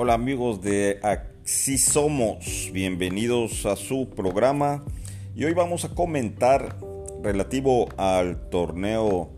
Hola 0.00 0.14
amigos 0.14 0.62
de 0.62 1.00
Así 1.02 1.76
Somos, 1.76 2.70
bienvenidos 2.72 3.66
a 3.66 3.74
su 3.74 4.08
programa 4.08 4.84
y 5.34 5.42
hoy 5.42 5.54
vamos 5.54 5.84
a 5.84 5.88
comentar 5.88 6.78
relativo 7.20 7.88
al 7.96 8.48
torneo 8.48 9.32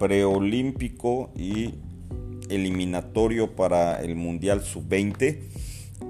preolímpico 0.00 1.30
y 1.36 1.76
eliminatorio 2.48 3.54
para 3.54 4.02
el 4.02 4.16
Mundial 4.16 4.64
Sub-20 4.64 5.38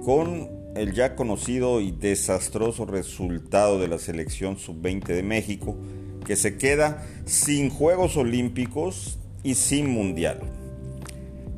con 0.03 0.49
el 0.75 0.93
ya 0.93 1.15
conocido 1.15 1.79
y 1.79 1.91
desastroso 1.91 2.87
resultado 2.87 3.77
de 3.77 3.89
la 3.89 3.99
selección 3.99 4.57
Sub-20 4.57 5.05
de 5.05 5.21
México 5.21 5.77
que 6.25 6.35
se 6.35 6.57
queda 6.57 7.05
sin 7.25 7.69
Juegos 7.69 8.17
Olímpicos 8.17 9.19
y 9.43 9.53
sin 9.53 9.87
Mundial. 9.87 10.39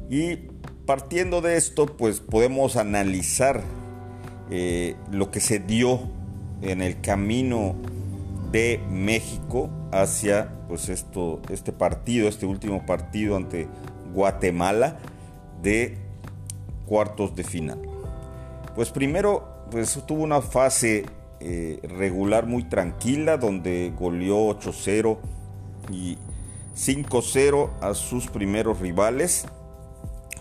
Y 0.10 0.54
partiendo 0.86 1.42
de 1.42 1.58
esto, 1.58 1.86
pues 1.86 2.20
podemos 2.20 2.76
analizar 2.76 3.62
eh, 4.52 4.96
lo 5.12 5.32
que 5.32 5.40
se 5.40 5.60
dio 5.60 6.00
en 6.62 6.82
el 6.82 7.02
camino 7.02 7.76
de 8.52 8.80
México 8.90 9.70
hacia 9.92 10.50
pues 10.68 10.90
esto, 10.90 11.42
este 11.50 11.72
partido, 11.72 12.28
este 12.28 12.46
último 12.46 12.86
partido 12.86 13.36
ante 13.36 13.68
Guatemala 14.14 15.00
de 15.62 15.98
cuartos 16.86 17.36
de 17.36 17.44
final. 17.44 17.82
Pues 18.76 18.92
primero, 18.92 19.48
pues 19.72 20.00
tuvo 20.06 20.24
una 20.24 20.42
fase 20.42 21.06
eh, 21.40 21.80
regular 21.84 22.46
muy 22.46 22.64
tranquila 22.64 23.38
donde 23.38 23.92
goleó 23.98 24.50
8-0 24.60 25.18
y 25.92 26.18
5-0 26.76 27.70
a 27.82 27.94
sus 27.94 28.28
primeros 28.28 28.80
rivales 28.80 29.46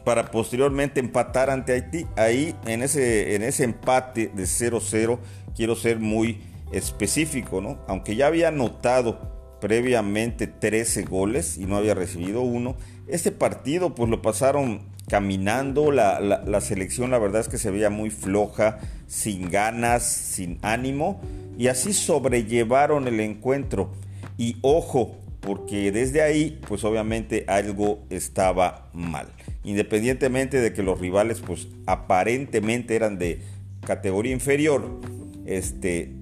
para 0.05 0.31
posteriormente 0.31 1.01
empatar 1.01 1.51
ante 1.51 1.73
Haití. 1.73 2.07
Ahí 2.17 2.55
en 2.67 2.83
ese, 2.83 3.35
en 3.35 3.43
ese 3.43 3.65
empate 3.65 4.31
de 4.35 4.45
0-0 4.45 5.19
quiero 5.57 5.75
ser 5.77 5.99
muy 5.99 6.41
específico, 6.73 7.61
¿no? 7.61 7.79
Aunque 7.89 8.17
ya 8.17 8.27
había 8.27 8.49
anotado 8.49 9.59
previamente 9.61 10.47
13 10.47 11.05
goles 11.05 11.57
y 11.57 11.65
no 11.65 11.77
había 11.77 11.95
recibido 11.95 12.43
uno, 12.43 12.77
este 13.09 13.33
partido 13.33 13.95
pues 13.95 14.11
lo 14.11 14.21
pasaron 14.21 14.83
caminando, 15.09 15.91
la, 15.91 16.21
la, 16.21 16.61
selección 16.61 17.11
la 17.11 17.19
verdad 17.19 17.43
es 17.43 17.49
que 17.49 17.59
se 17.59 17.71
veía 17.71 17.91
muy 17.91 18.11
floja, 18.11 18.79
sin 19.07 19.51
ganas, 19.51 20.03
sin 20.03 20.59
ánimo 20.63 21.21
y 21.59 21.69
así 21.69 21.93
sobrellevaron 21.93 23.07
el 23.07 23.21
encuentro. 23.21 23.93
Y 24.37 24.57
ojo, 24.63 25.17
porque 25.45 25.93
desde 25.93 26.23
ahí 26.23 26.61
pues 26.67 26.85
obviamente 26.85 27.45
algo 27.49 28.05
estaba 28.11 28.89
mal 28.93 29.29
independientemente 29.65 30.61
de 30.61 30.73
que 30.73 30.83
los 30.83 31.01
rivales 31.01 31.41
pues 31.41 31.69
aparentemente 31.87 32.95
eran 32.95 33.19
de 33.19 33.41
categoría 33.85 34.33
inferior, 34.33 35.01
este, 35.47 36.13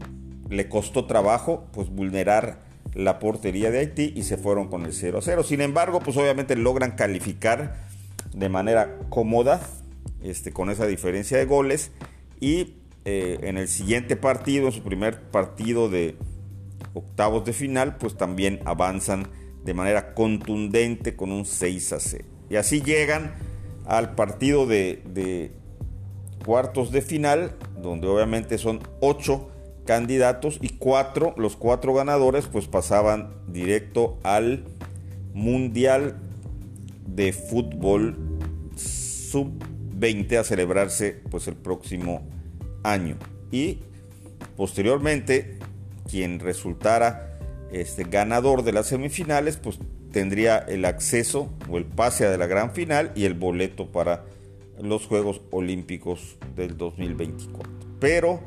le 0.48 0.68
costó 0.68 1.06
trabajo 1.06 1.66
pues 1.72 1.90
vulnerar 1.90 2.62
la 2.94 3.18
portería 3.18 3.70
de 3.70 3.80
Haití 3.80 4.12
y 4.14 4.22
se 4.22 4.36
fueron 4.36 4.68
con 4.68 4.84
el 4.84 4.92
0 4.92 5.18
a 5.18 5.22
0. 5.22 5.42
Sin 5.42 5.60
embargo, 5.60 6.00
pues 6.00 6.16
obviamente 6.16 6.56
logran 6.56 6.92
calificar 6.92 7.76
de 8.34 8.48
manera 8.48 8.98
cómoda 9.08 9.60
este, 10.22 10.52
con 10.52 10.70
esa 10.70 10.86
diferencia 10.86 11.38
de 11.38 11.46
goles 11.46 11.90
y 12.38 12.74
eh, 13.04 13.38
en 13.42 13.56
el 13.56 13.68
siguiente 13.68 14.16
partido, 14.16 14.66
en 14.66 14.72
su 14.72 14.82
primer 14.82 15.20
partido 15.20 15.88
de 15.88 16.16
octavos 16.94 17.44
de 17.44 17.52
final, 17.52 17.96
pues 17.96 18.16
también 18.16 18.60
avanzan 18.64 19.28
de 19.64 19.74
manera 19.74 20.14
contundente 20.14 21.16
con 21.16 21.32
un 21.32 21.44
6 21.44 21.92
a 21.92 22.00
0. 22.00 22.24
Y 22.50 22.56
así 22.56 22.82
llegan 22.82 23.34
al 23.86 24.14
partido 24.14 24.66
de, 24.66 25.52
cuartos 26.44 26.90
de 26.90 27.02
final, 27.02 27.56
donde 27.80 28.08
obviamente 28.08 28.58
son 28.58 28.80
ocho 29.00 29.48
candidatos 29.86 30.58
y 30.60 30.70
cuatro, 30.70 31.34
los 31.36 31.56
cuatro 31.56 31.94
ganadores, 31.94 32.46
pues 32.46 32.66
pasaban 32.66 33.34
directo 33.48 34.18
al 34.22 34.64
Mundial 35.34 36.18
de 37.06 37.32
Fútbol 37.32 38.16
Sub-20 38.76 40.38
a 40.38 40.44
celebrarse 40.44 41.22
pues 41.30 41.48
el 41.48 41.56
próximo 41.56 42.28
año. 42.82 43.16
Y 43.50 43.78
posteriormente, 44.56 45.58
quien 46.10 46.40
resultara 46.40 47.38
este 47.72 48.04
ganador 48.04 48.64
de 48.64 48.72
las 48.72 48.88
semifinales, 48.88 49.56
pues 49.56 49.78
tendría 50.12 50.58
el 50.58 50.84
acceso 50.84 51.52
o 51.68 51.78
el 51.78 51.84
pase 51.84 52.26
a 52.26 52.36
la 52.36 52.46
gran 52.46 52.72
final 52.72 53.12
y 53.14 53.24
el 53.24 53.34
boleto 53.34 53.90
para 53.90 54.24
los 54.80 55.06
Juegos 55.06 55.40
Olímpicos 55.50 56.36
del 56.54 56.76
2024. 56.76 57.70
Pero, 57.98 58.40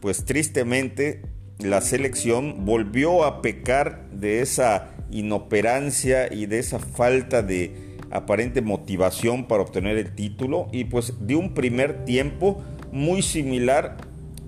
pues 0.00 0.24
tristemente, 0.24 1.22
la 1.58 1.80
selección 1.80 2.64
volvió 2.64 3.24
a 3.24 3.42
pecar 3.42 4.08
de 4.10 4.40
esa 4.40 4.90
inoperancia 5.10 6.32
y 6.32 6.46
de 6.46 6.58
esa 6.58 6.78
falta 6.78 7.42
de 7.42 7.90
aparente 8.10 8.62
motivación 8.62 9.46
para 9.46 9.62
obtener 9.62 9.96
el 9.96 10.14
título 10.14 10.68
y 10.72 10.84
pues 10.84 11.14
de 11.20 11.36
un 11.36 11.54
primer 11.54 12.04
tiempo 12.04 12.62
muy 12.92 13.22
similar 13.22 13.98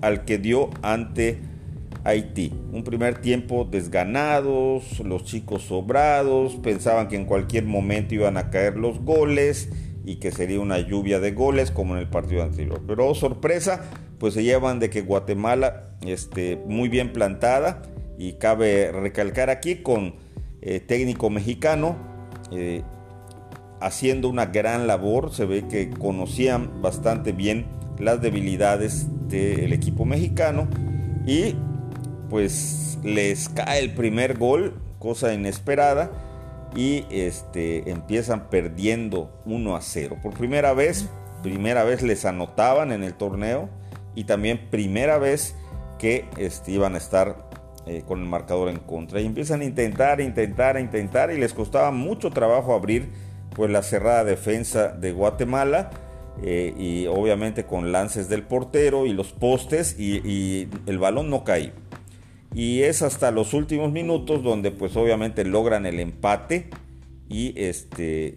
al 0.01 0.25
que 0.25 0.37
dio 0.37 0.69
ante 0.81 1.39
Haití. 2.03 2.51
Un 2.71 2.83
primer 2.83 3.19
tiempo 3.19 3.65
desganados, 3.69 4.99
los 4.99 5.23
chicos 5.23 5.63
sobrados, 5.63 6.55
pensaban 6.55 7.07
que 7.07 7.15
en 7.15 7.25
cualquier 7.25 7.65
momento 7.65 8.13
iban 8.15 8.37
a 8.37 8.49
caer 8.49 8.77
los 8.77 8.99
goles 8.99 9.69
y 10.05 10.17
que 10.17 10.31
sería 10.31 10.59
una 10.59 10.79
lluvia 10.79 11.19
de 11.19 11.31
goles 11.31 11.71
como 11.71 11.95
en 11.95 12.01
el 12.01 12.09
partido 12.09 12.43
anterior. 12.43 12.81
Pero 12.85 13.07
oh, 13.07 13.15
sorpresa, 13.15 13.89
pues 14.19 14.33
se 14.33 14.43
llevan 14.43 14.79
de 14.79 14.89
que 14.89 15.01
Guatemala 15.01 15.95
esté 16.05 16.61
muy 16.67 16.89
bien 16.89 17.13
plantada 17.13 17.81
y 18.17 18.33
cabe 18.33 18.91
recalcar 18.91 19.49
aquí 19.49 19.77
con 19.77 20.15
eh, 20.61 20.79
técnico 20.81 21.29
mexicano 21.29 21.95
eh, 22.51 22.83
haciendo 23.79 24.27
una 24.27 24.47
gran 24.47 24.87
labor. 24.87 25.31
Se 25.33 25.45
ve 25.45 25.67
que 25.69 25.89
conocían 25.89 26.81
bastante 26.81 27.31
bien 27.31 27.65
las 27.97 28.21
debilidades 28.21 29.07
del 29.29 29.71
equipo 29.71 30.03
mexicano 30.03 30.67
y 31.25 31.55
pues 32.33 32.97
les 33.03 33.47
cae 33.47 33.77
el 33.77 33.93
primer 33.93 34.39
gol, 34.39 34.73
cosa 34.97 35.35
inesperada, 35.35 36.09
y 36.75 37.05
este, 37.11 37.91
empiezan 37.91 38.49
perdiendo 38.49 39.39
1 39.45 39.75
a 39.75 39.81
0. 39.81 40.17
Por 40.23 40.33
primera 40.33 40.73
vez, 40.73 41.07
primera 41.43 41.83
vez 41.83 42.01
les 42.01 42.25
anotaban 42.25 42.91
en 42.91 43.03
el 43.03 43.13
torneo 43.13 43.69
y 44.15 44.23
también 44.23 44.67
primera 44.71 45.19
vez 45.19 45.53
que 45.99 46.25
este, 46.37 46.71
iban 46.71 46.95
a 46.95 46.97
estar 46.97 47.49
eh, 47.85 48.01
con 48.03 48.21
el 48.21 48.25
marcador 48.25 48.69
en 48.69 48.79
contra. 48.79 49.21
Y 49.21 49.27
empiezan 49.27 49.61
a 49.61 49.65
intentar, 49.65 50.19
intentar, 50.19 50.79
intentar 50.79 51.31
y 51.31 51.37
les 51.37 51.53
costaba 51.53 51.91
mucho 51.91 52.31
trabajo 52.31 52.73
abrir 52.73 53.11
pues 53.55 53.69
la 53.69 53.83
cerrada 53.83 54.23
defensa 54.23 54.87
de 54.87 55.11
Guatemala. 55.11 55.91
Eh, 56.41 56.73
y 56.79 57.05
obviamente 57.05 57.65
con 57.65 57.91
lances 57.91 58.27
del 58.27 58.41
portero 58.41 59.05
y 59.05 59.13
los 59.13 59.33
postes 59.33 59.99
y, 59.99 60.15
y 60.27 60.67
el 60.87 60.97
balón 60.97 61.29
no 61.29 61.43
caía 61.43 61.73
y 62.53 62.83
es 62.83 63.01
hasta 63.01 63.31
los 63.31 63.53
últimos 63.53 63.91
minutos 63.91 64.43
donde 64.43 64.71
pues 64.71 64.95
obviamente 64.95 65.43
logran 65.43 65.85
el 65.85 65.99
empate 65.99 66.69
y 67.29 67.53
este 67.59 68.35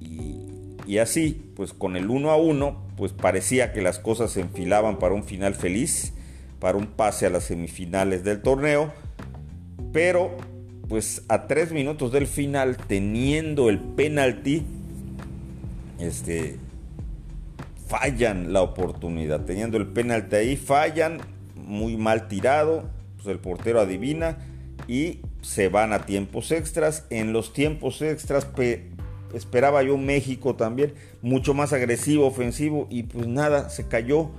y, 0.00 0.98
así 0.98 1.52
pues 1.54 1.72
con 1.72 1.96
el 1.96 2.10
1 2.10 2.30
a 2.30 2.36
1 2.36 2.88
pues 2.96 3.12
parecía 3.12 3.72
que 3.72 3.80
las 3.80 4.00
cosas 4.00 4.32
se 4.32 4.40
enfilaban 4.40 4.98
para 4.98 5.14
un 5.14 5.22
final 5.22 5.54
feliz 5.54 6.12
para 6.58 6.76
un 6.76 6.86
pase 6.88 7.26
a 7.26 7.30
las 7.30 7.44
semifinales 7.44 8.24
del 8.24 8.42
torneo 8.42 8.92
pero 9.92 10.36
pues 10.88 11.22
a 11.28 11.46
tres 11.46 11.70
minutos 11.70 12.10
del 12.10 12.26
final 12.26 12.76
teniendo 12.76 13.70
el 13.70 13.78
penalti 13.78 14.64
este 16.00 16.58
fallan 17.90 18.52
la 18.52 18.62
oportunidad. 18.62 19.44
Teniendo 19.44 19.76
el 19.76 19.88
penalti 19.88 20.36
ahí 20.36 20.56
fallan 20.56 21.18
muy 21.70 21.96
mal 21.96 22.28
tirado, 22.28 22.90
pues 23.16 23.28
el 23.28 23.38
portero 23.38 23.80
adivina 23.80 24.38
y 24.86 25.20
se 25.42 25.68
van 25.68 25.92
a 25.92 26.04
tiempos 26.04 26.50
extras. 26.52 27.04
En 27.10 27.32
los 27.32 27.52
tiempos 27.52 28.02
extras 28.02 28.46
esperaba 29.34 29.82
yo 29.82 29.96
México 29.96 30.56
también, 30.56 30.94
mucho 31.22 31.54
más 31.54 31.72
agresivo, 31.72 32.26
ofensivo 32.26 32.86
y 32.90 33.04
pues 33.04 33.26
nada, 33.26 33.70
se 33.70 33.86
cayó 33.88 34.30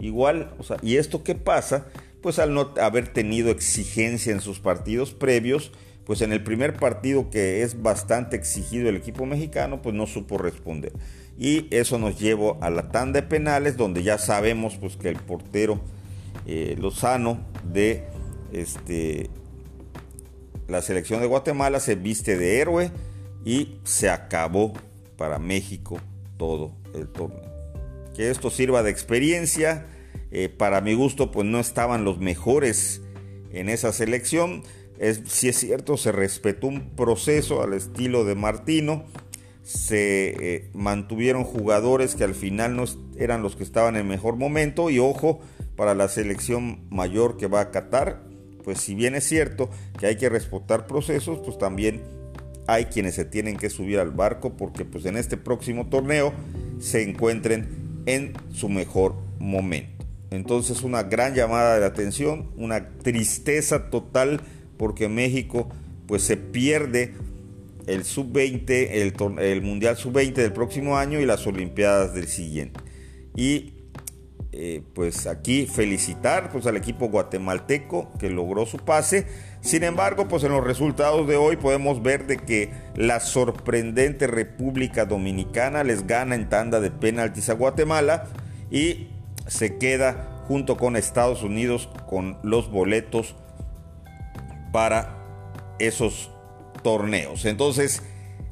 igual. 0.00 0.54
¿y 0.82 0.96
esto 0.96 1.22
qué 1.22 1.34
pasa? 1.34 1.86
Pues 2.22 2.38
al 2.38 2.54
no 2.54 2.72
haber 2.80 3.08
tenido 3.12 3.50
exigencia 3.50 4.32
en 4.32 4.40
sus 4.40 4.58
partidos 4.58 5.12
previos, 5.12 5.72
pues 6.04 6.22
en 6.22 6.32
el 6.32 6.42
primer 6.42 6.74
partido 6.74 7.30
que 7.30 7.62
es 7.62 7.82
bastante 7.82 8.36
exigido 8.36 8.88
el 8.88 8.96
equipo 8.96 9.26
mexicano, 9.26 9.82
pues 9.82 9.94
no 9.94 10.06
supo 10.06 10.38
responder. 10.38 10.92
Y 11.38 11.66
eso 11.70 11.98
nos 11.98 12.18
llevó 12.18 12.58
a 12.62 12.70
la 12.70 12.90
tanda 12.90 13.20
de 13.20 13.26
penales, 13.26 13.76
donde 13.76 14.02
ya 14.02 14.16
sabemos 14.16 14.76
pues 14.76 14.96
que 14.96 15.08
el 15.08 15.16
portero 15.16 15.80
eh, 16.46 16.76
Lozano 16.78 17.40
de 17.64 18.04
este, 18.52 19.30
la 20.68 20.82
selección 20.82 21.20
de 21.20 21.26
Guatemala 21.26 21.80
se 21.80 21.94
viste 21.94 22.36
de 22.36 22.60
héroe 22.60 22.90
y 23.44 23.78
se 23.84 24.10
acabó 24.10 24.72
para 25.16 25.38
México 25.38 25.98
todo 26.36 26.72
el 26.94 27.08
torneo. 27.08 27.42
que 28.14 28.30
esto 28.30 28.50
sirva 28.50 28.82
de 28.82 28.90
experiencia. 28.90 29.86
Eh, 30.30 30.48
para 30.48 30.80
mi 30.80 30.94
gusto, 30.94 31.30
pues 31.30 31.46
no 31.46 31.60
estaban 31.60 32.04
los 32.04 32.18
mejores 32.18 33.02
en 33.52 33.68
esa 33.68 33.92
selección. 33.92 34.62
Si 35.26 35.48
es 35.48 35.56
cierto, 35.58 35.96
se 35.96 36.12
respetó 36.12 36.66
un 36.66 36.90
proceso 36.96 37.62
al 37.62 37.74
estilo 37.74 38.24
de 38.24 38.34
Martino. 38.34 39.04
Se 39.66 40.28
eh, 40.54 40.70
mantuvieron 40.74 41.42
jugadores 41.42 42.14
que 42.14 42.22
al 42.22 42.36
final 42.36 42.76
no 42.76 42.84
eran 43.18 43.42
los 43.42 43.56
que 43.56 43.64
estaban 43.64 43.96
en 43.96 44.06
mejor 44.06 44.36
momento. 44.36 44.90
Y 44.90 45.00
ojo, 45.00 45.40
para 45.74 45.96
la 45.96 46.08
selección 46.08 46.86
mayor 46.88 47.36
que 47.36 47.48
va 47.48 47.60
a 47.62 47.70
Qatar, 47.72 48.22
pues 48.62 48.78
si 48.78 48.94
bien 48.94 49.16
es 49.16 49.24
cierto 49.24 49.68
que 49.98 50.06
hay 50.06 50.16
que 50.16 50.28
respetar 50.28 50.86
procesos, 50.86 51.40
pues 51.44 51.58
también 51.58 52.02
hay 52.68 52.86
quienes 52.86 53.16
se 53.16 53.24
tienen 53.24 53.56
que 53.56 53.68
subir 53.70 53.98
al 53.98 54.10
barco 54.10 54.56
porque 54.56 54.84
pues 54.84 55.04
en 55.06 55.16
este 55.16 55.36
próximo 55.36 55.88
torneo 55.88 56.32
se 56.78 57.02
encuentren 57.02 58.02
en 58.06 58.34
su 58.52 58.68
mejor 58.68 59.14
momento. 59.38 60.06
Entonces 60.30 60.82
una 60.82 61.04
gran 61.04 61.34
llamada 61.34 61.78
de 61.78 61.86
atención, 61.86 62.50
una 62.56 62.88
tristeza 62.98 63.90
total 63.90 64.40
porque 64.76 65.08
México 65.08 65.68
pues 66.06 66.22
se 66.22 66.36
pierde 66.36 67.14
el 67.86 68.04
sub-20, 68.04 68.68
el, 68.68 69.14
el, 69.38 69.62
Mundial 69.62 69.96
sub-20 69.96 70.34
del 70.34 70.52
próximo 70.52 70.96
año 70.96 71.20
y 71.20 71.26
las 71.26 71.46
Olimpiadas 71.46 72.14
del 72.14 72.28
siguiente. 72.28 72.80
Y 73.34 73.76
eh, 74.58 74.82
pues 74.94 75.26
aquí 75.26 75.66
felicitar 75.66 76.50
pues 76.50 76.66
al 76.66 76.78
equipo 76.78 77.10
guatemalteco 77.10 78.10
que 78.18 78.30
logró 78.30 78.64
su 78.64 78.78
pase. 78.78 79.26
Sin 79.60 79.84
embargo, 79.84 80.28
pues 80.28 80.44
en 80.44 80.52
los 80.52 80.64
resultados 80.64 81.28
de 81.28 81.36
hoy 81.36 81.56
podemos 81.56 82.02
ver 82.02 82.26
de 82.26 82.38
que 82.38 82.70
la 82.94 83.20
sorprendente 83.20 84.26
República 84.26 85.04
Dominicana 85.04 85.84
les 85.84 86.06
gana 86.06 86.34
en 86.34 86.48
tanda 86.48 86.80
de 86.80 86.90
penaltis 86.90 87.50
a 87.50 87.54
Guatemala 87.54 88.28
y 88.70 89.08
se 89.46 89.76
queda 89.76 90.44
junto 90.48 90.78
con 90.78 90.96
Estados 90.96 91.42
Unidos 91.42 91.90
con 92.08 92.38
los 92.42 92.70
boletos 92.70 93.36
para 94.72 95.18
esos 95.78 96.30
torneos. 96.86 97.46
Entonces, 97.46 98.00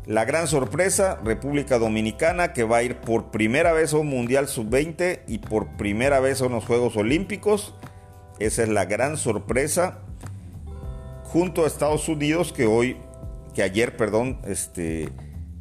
la 0.07 0.25
gran 0.25 0.49
sorpresa, 0.49 1.21
República 1.25 1.79
Dominicana, 1.79 2.53
que 2.53 2.65
va 2.65 2.79
a 2.79 2.83
ir 2.83 2.97
por 2.97 3.31
primera 3.31 3.73
vez 3.73 3.95
a 3.95 3.99
un 3.99 4.09
Mundial 4.09 4.49
Sub-20 4.49 5.21
y 5.29 5.39
por 5.39 5.77
primera 5.77 6.19
vez 6.19 6.43
a 6.43 6.47
unos 6.47 6.65
Juegos 6.65 6.97
Olímpicos. 6.97 7.77
Esa 8.41 8.65
es 8.65 8.71
la 8.71 8.87
gran 8.87 9.19
sorpresa. 9.19 9.99
Junto 11.23 11.63
a 11.63 11.69
Estados 11.69 12.09
Unidos, 12.09 12.53
que 12.53 12.67
hoy, 12.67 12.97
que 13.55 13.63
ayer, 13.63 13.97
perdón, 13.97 14.41
este, 14.49 15.11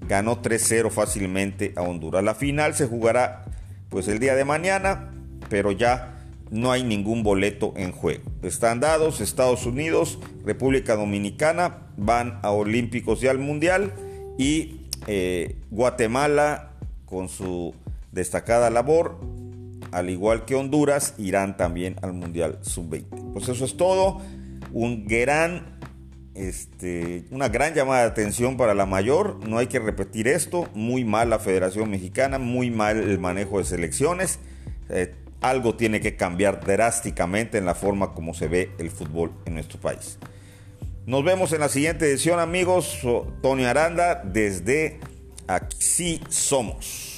ganó 0.08 0.42
3-0 0.42 0.90
fácilmente 0.90 1.74
a 1.76 1.84
Honduras. 1.84 2.24
La 2.24 2.34
final 2.34 2.74
se 2.74 2.88
jugará 2.88 3.46
pues 3.90 4.08
el 4.08 4.18
día 4.18 4.34
de 4.34 4.46
mañana, 4.46 5.12
pero 5.48 5.72
ya 5.72 6.13
no 6.54 6.72
hay 6.72 6.84
ningún 6.84 7.24
boleto 7.24 7.74
en 7.76 7.92
juego. 7.92 8.24
Están 8.44 8.80
dados 8.80 9.22
Estados 9.22 9.66
Unidos, 9.66 10.20
República 10.46 10.96
Dominicana, 10.96 11.88
van 11.98 12.40
a 12.44 12.52
Olímpicos 12.52 13.24
y 13.24 13.28
al 13.28 13.40
Mundial 13.40 13.92
y 14.38 14.82
eh, 15.08 15.58
Guatemala 15.72 16.74
con 17.06 17.28
su 17.28 17.74
destacada 18.12 18.70
labor, 18.70 19.20
al 19.92 20.12
igual 20.12 20.46
que 20.46 20.54
Honduras, 20.54 21.16
irán 21.18 21.58
también 21.58 21.96
al 22.04 22.14
Mundial 22.14 22.60
Sub-20. 22.62 23.34
Pues 23.34 23.50
eso 23.50 23.66
es 23.66 23.76
todo, 23.76 24.22
un 24.72 25.08
gran, 25.08 25.80
este, 26.36 27.26
una 27.32 27.50
gran 27.50 27.74
llamada 27.74 28.02
de 28.02 28.10
atención 28.10 28.58
para 28.58 28.76
la 28.76 28.86
mayor, 28.86 29.40
no 29.48 29.58
hay 29.58 29.66
que 29.66 29.80
repetir 29.80 30.28
esto, 30.28 30.70
muy 30.76 31.04
mal 31.04 31.32
la 31.32 31.40
Federación 31.40 31.90
Mexicana, 31.90 32.38
muy 32.38 32.70
mal 32.70 32.98
el 32.98 33.18
manejo 33.18 33.58
de 33.58 33.66
selecciones. 33.66 34.38
Eh, 34.90 35.16
algo 35.44 35.76
tiene 35.76 36.00
que 36.00 36.16
cambiar 36.16 36.66
drásticamente 36.66 37.60
en 37.60 37.66
la 37.66 37.76
forma 37.76 38.14
como 38.14 38.34
se 38.34 38.48
ve 38.48 38.72
el 38.80 38.90
fútbol 38.90 39.32
en 39.46 39.54
nuestro 39.54 39.80
país. 39.80 40.18
Nos 41.06 41.24
vemos 41.24 41.52
en 41.52 41.60
la 41.60 41.70
siguiente 41.70 42.10
edición, 42.10 42.40
amigos. 42.40 43.00
Tony 43.42 43.66
Aranda, 43.66 44.24
desde 44.24 45.00
Aquí 45.48 46.22
Somos. 46.30 47.13